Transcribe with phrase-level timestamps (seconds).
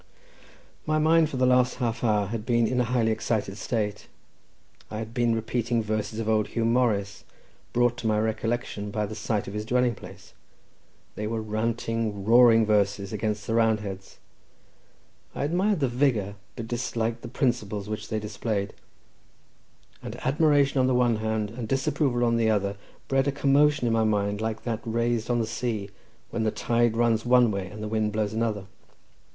[0.87, 4.07] My mind for the last half hour had been in a highly excited state;
[4.89, 7.23] I had been repeating verses of old Huw Morris,
[7.71, 10.33] brought to my recollection by the sight of his dwelling place;
[11.13, 14.17] they were ranting roaring verses, against the Roundheads.
[15.35, 18.73] I admired the vigour, but disliked the principles which they displayed;
[20.01, 22.75] and admiration on the one hand, and disapproval on the other,
[23.07, 25.91] bred a commotion in my mind like that raised on the sea
[26.31, 28.65] when tide runs one way and wind blows another.